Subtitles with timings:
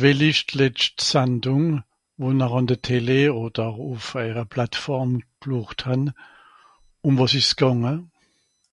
[0.00, 1.70] wìll'ìsch d'lescht Sandung
[2.22, 6.02] won'r an de télé oder ùff eijer Plateforme (plocht) han
[7.06, 7.94] ùm was esch's gànge